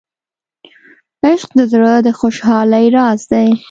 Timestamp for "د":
1.59-1.61, 2.05-2.07